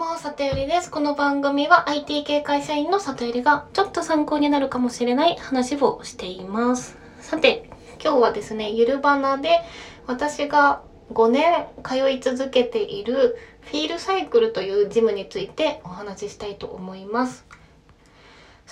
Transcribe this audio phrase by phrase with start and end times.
[0.00, 0.90] も、さとよりです。
[0.90, 6.96] この番組は IT 系会社員のさとよりがちょっと参考になるかもしれない話をしています。
[7.20, 7.68] さて、
[8.02, 9.60] 今日はですね、ゆるばなで
[10.06, 10.80] 私が
[11.12, 17.44] 5年通い続けているフィールサイクルというジムについてお話ししたいと思います。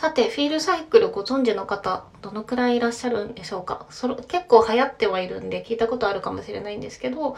[0.01, 3.85] さて、フィールサイクルご存知の方、どのくらいいらっしゃるんでしょうか？
[3.91, 7.37] それ結構流行ってはいるんで聞いたことあるかもしれないんですけど、ま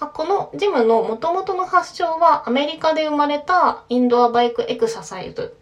[0.00, 5.56] あ、このジムの元々の発祥はアメリカで生まれたインドアバイクエクササイズ。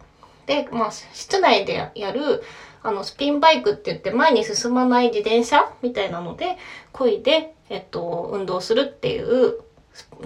[0.46, 2.42] で、まあ、室内でやる
[2.82, 5.72] あのスピンバイクって言って前に進まない自転車？
[5.82, 6.58] みたいなので、
[6.92, 9.60] 漕いで、えっと、運動するっていう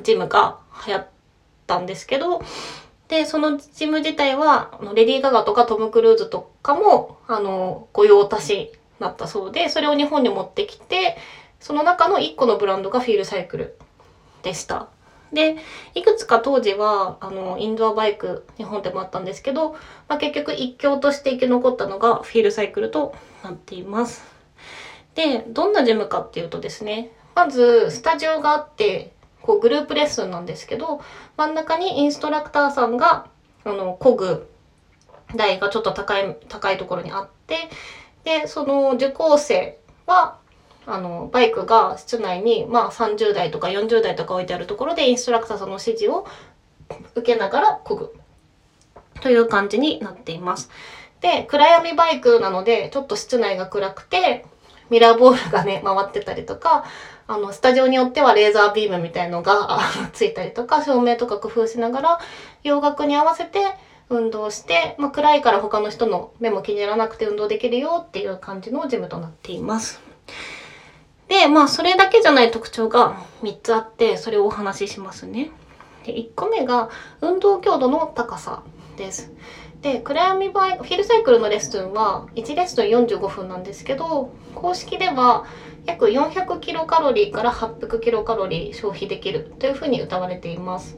[0.03, 1.07] ジムが流行っ
[1.67, 2.41] たんですけど、
[3.09, 11.17] で、そのジム自体は、レディー・ガガとかトム・クルーズとかも、あの、御用達だったそうで、それを日本に持ってきて、
[11.61, 13.79] その中の1個のブランドがフィールサイクル
[14.43, 14.89] でした。
[15.33, 15.57] で、
[15.95, 19.73] いくつか当時は、あの、インドアバイク、日本でもあったんですけど、
[20.09, 24.25] まあ、結局一強として生き残ったのがフィールサイクルとなっています。
[25.15, 29.14] で、どんなジムかっていうとですね、まず、スタジオがあって、
[29.45, 31.03] こうグループレッスンなんですけど、
[31.37, 33.27] 真ん中にインストラクターさんが、
[33.65, 34.49] あの、漕ぐ
[35.37, 37.69] 台がちょっと高い、高いところにあって、
[38.25, 40.39] で、その受講生は、
[40.87, 46.27] あの、バイクが室内に、まあ30代とか40代とか置いてあるところでインストラクターさんの指示を
[47.15, 48.15] 受けながら漕ぐ。
[49.21, 50.71] という感じになっています。
[51.21, 54.45] で、暗闇バイクなので、ちょっと室内が暗くて、
[54.91, 56.85] ミラーボールがね、回ってたりとか、
[57.27, 59.81] あの、スタジオによってはレーザービームみたいのが
[60.13, 62.19] ついたりとか、照明とか工夫しながら、
[62.63, 63.61] 洋楽に合わせて
[64.11, 70.01] 運動して、まあ、暗いから他の人の目も気にならなくて運動できるよっていう感じのジムとなっています。
[71.29, 75.51] で、まあ、それだけじゃない特徴が3つあって、それをお話ししますね。
[76.05, 76.91] で、1個目が、
[77.23, 78.63] 運動強度の高さ
[78.99, 79.33] です。
[79.85, 85.45] で、暗闇バイ、フィルサイクルのレッスンは、1レッスン45分なんですけど、公式では
[85.85, 90.97] 約400キロカロリーから800キロカロリー消費できるというふうに歌われています。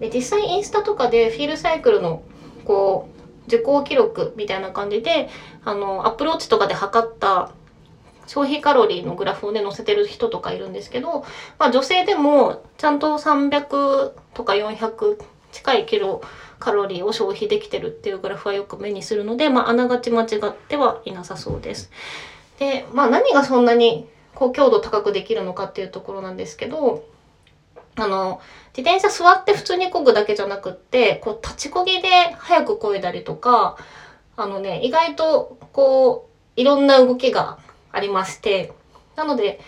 [0.00, 2.24] で、実際インスタとかでフィールサイクルの、
[2.66, 5.30] こう、受講記録みたいな感じで、
[5.64, 7.52] あの、アプローチとかで測った
[8.26, 11.24] 消費カロリーのグラフをね、載せてる人とかいるんですけど、
[11.58, 15.16] まあ女性でもちゃんと300とか400
[15.52, 16.20] 近いキロ
[16.58, 21.90] カロリーを消費できてるっていうグラフはよく目にするので、まああながち間違ってはいなさそうです。
[22.58, 27.04] で、まあ何がそんなにこう強度高くできるのかっていうところなんですけど、
[27.96, 28.40] あの、
[28.76, 32.08] 自転車座って普通に漕ぐだけじゃなくって、こう立ち漕ぎで
[32.38, 33.76] 早く漕いだりとか、
[34.36, 37.58] あのね、意外とこう、いろんな動きが
[37.92, 38.72] ありまして、
[39.16, 39.60] なので、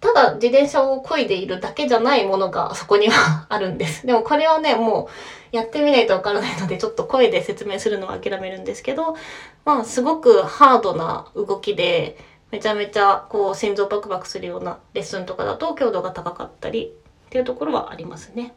[0.00, 4.04] ただ自転車を漕いでいるだけじゃないものがそこにはあるんです。
[4.06, 5.08] でもこれはね、も
[5.52, 9.16] うやってみないとわからないので、ちょっと声で説明するのは諦めるんですけど、
[9.64, 12.16] まあすごくハードな動きで、
[12.50, 16.94] めちゃめちゃこう心臓バクバクするようなレッスンとかだと強度が高かったり
[17.26, 18.54] っていうところはありますね。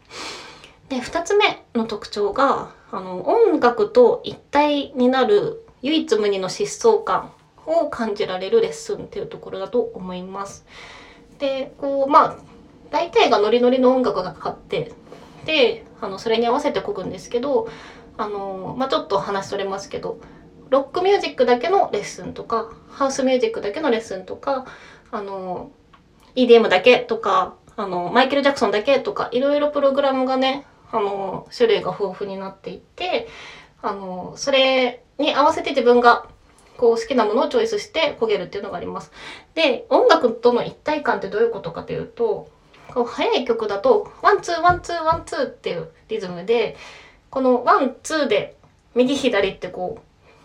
[0.90, 7.32] で、二つ目の特徴が、あの、音楽と一体になる唯一無二の疾走感
[7.66, 10.66] を感じられるレッスンっていうところだと思います。
[11.42, 12.38] で、こう、まあ、
[12.92, 14.92] 大体がノリノリの音楽がかかって、
[15.46, 17.68] で、あの、それに合わせてこぐんですけど、
[18.16, 20.20] あの、まあ、ちょっと話それますけど、
[20.70, 24.66] ロックミュージックだけのレッスンとか、ハウスミュージックだけのレッスンとか、
[25.10, 25.72] あの、
[26.36, 33.28] EDM だけとか、あの、マイケル・ジャクソンだけとか、いろいろプログラムがね、あの、種類が豊富になっていて、
[33.82, 36.28] あの、それに合わせて自分が
[36.78, 39.12] こう好きなものをチョイスして漕げるっていうのがあります。
[39.54, 42.50] で、音楽との一体感ってどういうことかというと、
[42.94, 46.76] こう速い曲だと、 one two one two one two っていうリズムで、
[47.30, 48.56] このワンツーで
[48.96, 50.00] 右左ってこ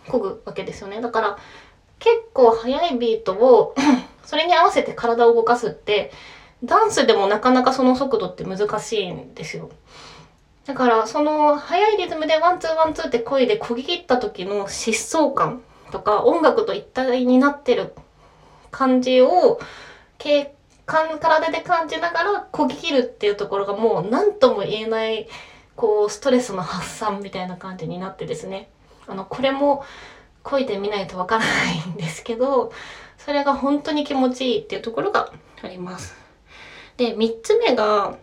[0.07, 1.01] う、漕ぐわけですよね。
[1.01, 1.39] だから、
[1.99, 3.75] 結構速いビートを
[4.25, 6.13] それに合わせて体を動かすって、
[6.65, 9.71] ダンスでもなかなかその速度って難しいんですよ。
[10.67, 17.95] だから、その速いリズムでワンツーワンツーって声で漕ぎ切った時の疾走感とか音楽と一体になってる
[18.71, 19.61] 感じを
[20.19, 20.55] 経
[20.85, 25.29] 感体で感じながら漕ぎ切るっていうところがもう何とも言えない
[25.75, 28.71] こうストレスの発散みたいな感じになってですね
[29.07, 29.85] あのこれも
[30.45, 32.73] 漕いでみないとわからないんですけど
[33.19, 36.15] それが本当に気持ちいいっていうところがあります。
[36.97, 38.17] で3つ目が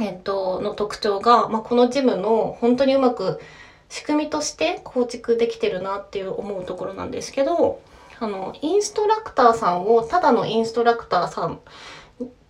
[0.00, 3.40] えっと、の特徴が、まあ、このジムの本当にうまく
[3.88, 7.80] 仕組みとして構築できてるなっていう思うところなんですけど、
[8.18, 11.60] あの、インストラクターさんをただのインストラクターさん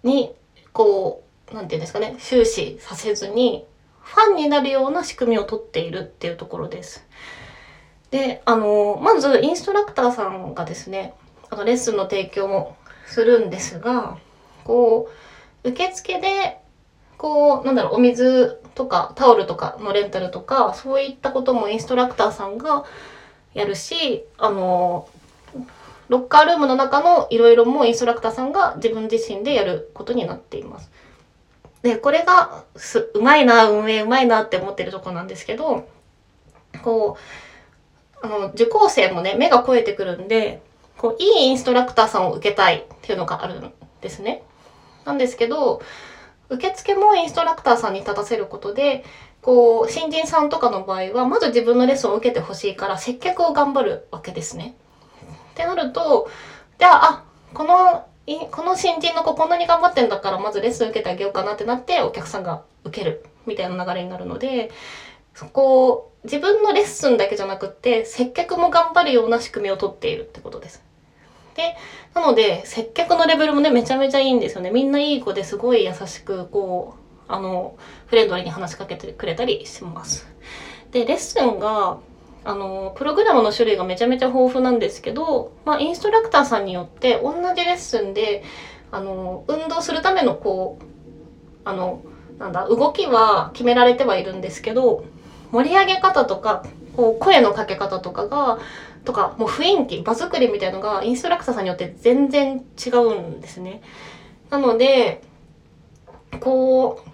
[0.02, 0.34] に、
[0.72, 3.66] こう、なんていうんですかね、終始させずに、
[4.02, 7.04] ファンになるような仕組みをとっているっていうところです。
[8.10, 11.14] で、あの、まずインストラクターさんがですね、
[11.50, 14.18] あのレッスンの提供もするんですが、
[14.64, 15.10] こ
[15.64, 16.60] う、受付で、
[17.18, 22.84] こう、なんだろう、お水とかタオルとかのレンタルとか、そういったこともインストラクターさんが
[23.54, 25.08] やるし、あの、
[26.08, 30.90] ロッカールームの中のいろいろもインストラクターさんが自分自身でやることになっています。
[31.82, 35.88] で、これがす、うまいな、運営うまいなって思ってるとこなんですけど、
[36.82, 37.16] こ
[38.22, 40.62] う、あの、受講生もね、目が肥えてくるんで、
[40.98, 44.42] こう、いいインストラクターさんを受けたいっていうのがあるんですね。
[45.04, 45.80] なんですけど、
[46.48, 49.04] 受付もインストラクターさんに立たせることで、
[49.42, 54.76] こう、新人さんとかの場合は、まず自分のレッスンを受けてほしいから、接客を頑張るわけですね。
[55.52, 56.28] ってなると、
[56.78, 58.06] じゃあ、あ、この、
[58.50, 64.70] この新人の子こんなに頑張ってんだから、まずレッスン受けてあげようかなってなって、お客さんが受ける、みたいな流れになるので、
[65.34, 70.85] そこを、自分のレッスンだけじゃなくって、接客も頑張るような仕組みをとっているってことです。
[71.56, 71.74] で、
[72.14, 74.70] なので、接客のレベルもね、めちゃめちゃいいんですよね。
[74.70, 77.76] みんないい子ですごい優しく、こう、あの、
[78.06, 80.28] フレンドリーに話しかけてくれたりします。
[80.92, 81.98] で、レッスンが、
[82.44, 88.44] あの、プログラムの種類がめちゃめちゃ豊富なんですけど、まあ、インストラクターさんによって同じレッスンで、
[88.92, 90.84] あの、運動するためのこう、
[91.64, 92.02] あの、
[92.38, 95.04] なんだ、動きは決められてはいるんですけど、
[95.50, 96.64] 盛り上げ方とか、
[96.96, 98.58] こう、声のかけ方とかが、
[99.04, 103.82] とか、もう雰囲気、場作りみたいのがインストラクターさんによって全然違うんですね。
[104.50, 105.22] なので、
[106.40, 107.10] こう、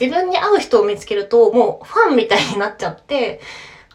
[0.00, 3.40] 自分に合う人を見つけると、もうファンみたいになっちゃって、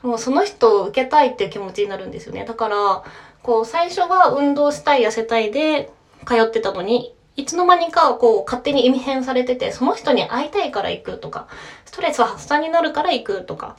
[0.02, 2.46] もうその人を受けたいっていう気持ちになるんですよね。
[2.46, 3.04] だから、
[3.44, 5.92] こう、最初は運動したい、痩せたいで
[6.26, 11.48] 通ってたのに、いつの間にかこう勝手に意味変されてて、その人に会いたいから行くとか、
[11.86, 13.78] ストレス発散になるから行くとか、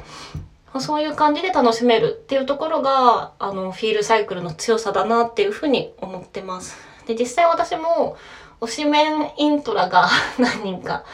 [0.78, 6.76] そういう感じで楽しめるっていうところが、あの、フィールサイクルの強さだなっていうふうに思ってます。
[7.06, 8.17] で、実際私も、
[8.61, 10.08] 推しメンイントラが
[10.38, 11.05] 何人か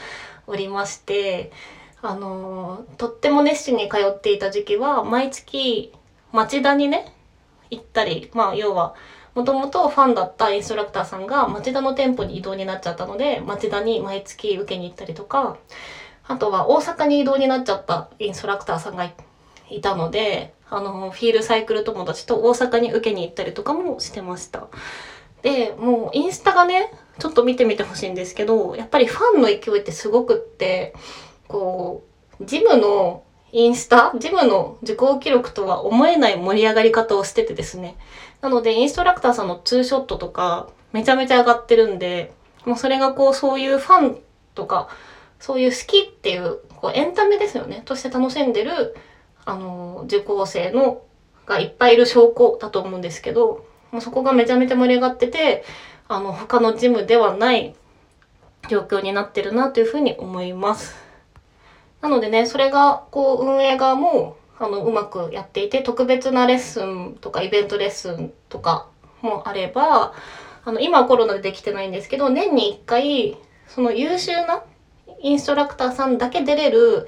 [0.47, 1.53] おりまして、
[2.03, 5.93] あの、とっても熱心に通っていた時期は、毎月、
[6.32, 7.14] 町田にね、
[7.70, 8.94] 行ったり、まあ、要は、
[9.35, 15.56] もともとファンだったインストラクターさんが町田の店舗に移動になっちゃったので、町田に毎月受けに行ったりとか、
[16.26, 19.05] あとは大阪に移動になっちゃったインストラクターさんが
[19.70, 24.68] いたので、あの、フィールサイクル友達と大阪に受けに行ったりとかもしてました。
[25.42, 30.94] で、もうインスタがね、ちょっと見てみてほしいんですけど、やっぱりファンの勢いってすごくって、
[31.48, 32.04] こ
[32.40, 33.22] う、ジムの
[33.52, 37.96] インスタ、ジムの受講記録とは思えない盛り上がり方をしててですね。
[38.40, 42.32] なので、インストラクターさんのツーショットとか、めちゃめちゃ上がってるんで、
[42.64, 44.18] もうそれがこう、そういうファン
[44.54, 44.88] とか、
[45.38, 47.82] そういう好きっていう、こう、エンタメですよね。
[47.84, 48.96] として楽しんでる
[49.46, 51.02] あの、受講生の、
[51.46, 55.64] がいっぱいいる証拠だと思うんですけど、もうそこがめちゃめちゃ盛り上がってて、
[56.08, 57.75] あの、他のジムではない
[58.69, 60.96] 状況になってるなというふうに思います。
[62.00, 68.88] なのでね、それが、こう、運営側も、あの、うまくやっていて、特別なレッスンとか、イベントレッスンとか
[69.22, 70.14] もあれば、
[70.64, 73.37] あの、今コロナでできてないんですけど、年に1回、
[73.69, 74.64] その優秀な
[75.20, 77.06] インストラクターさんだけ出れる、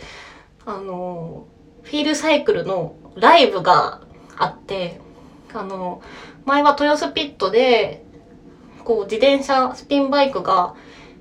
[0.65, 1.47] あの、
[1.83, 4.03] フィールサイクルのライブが
[4.37, 5.01] あって、
[5.53, 6.03] あの、
[6.45, 8.05] 前は豊洲ピットで、
[8.85, 10.75] こう自転車、スピンバイクが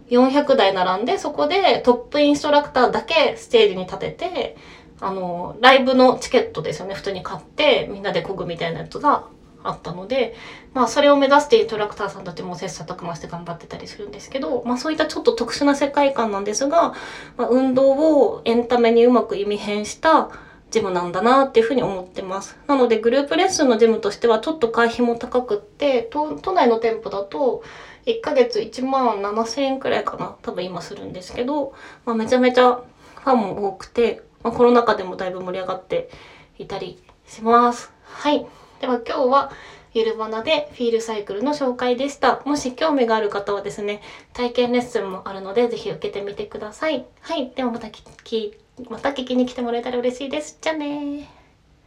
[0.10, 4.58] 400台並んで、そこでトップインストラクターだけステージに立てて、
[5.00, 9.26] あの、ライブのチケットですよね、普通に買って、みんなで漕ぐみたいなやつが
[9.64, 10.36] あったので、
[10.74, 16.94] まあそれを目指してイントラクターさんたちも切磋琢磨して頑張ってたりするんですけど、まあそういったちょっと特殊な世界観なんですが、
[17.36, 20.30] まあ、運動をエンタメにうまく意味変した
[20.70, 22.58] ジムなんだなっていうふうに思ってます。
[22.68, 27.64] なのでグループレッスンのジムとしてはちょっと会費も高くって、都都内の店舗だと
[28.06, 30.36] 1ヶ月1万7000円くらいかな。
[30.42, 31.74] 多分今するんですけど、
[32.06, 36.10] まあ、めちゃめちゃファンも多くて、まあ、コロナ禍でもだいぶ盛り上がって
[36.58, 37.92] いたりします。
[38.04, 38.46] はい。
[38.80, 39.52] では今日は
[39.94, 42.42] ゆるばなでフィールサイクルの紹介でした。
[42.46, 44.02] もし興味がある方はですね、
[44.34, 47.06] 体験レッスンもあるので、ぜひ受けてみてください。
[47.22, 47.52] はい。
[47.56, 48.58] ではまたき、き
[48.90, 50.58] また聞きに来てもらえたら嬉しいです。
[50.62, 51.37] じゃあね